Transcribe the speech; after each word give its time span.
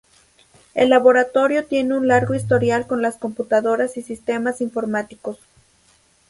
El 0.73 0.89
laboratorio 0.89 1.67
tiene 1.67 1.95
un 1.95 2.07
largo 2.07 2.33
historial 2.33 2.87
con 2.87 3.03
las 3.03 3.17
computadoras 3.17 3.97
y 3.97 4.01
sistemas 4.01 4.59
informáticos. 4.59 5.37